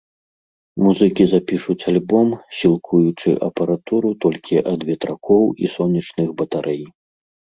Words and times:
Музыкі 0.83 1.23
запішуць 1.33 1.87
альбом, 1.91 2.29
сілкуючы 2.61 3.29
апаратуру 3.49 4.09
толькі 4.27 4.55
ад 4.73 4.79
ветракоў 4.89 5.43
і 5.67 5.73
сонечных 5.77 6.27
батарэй. 6.41 6.83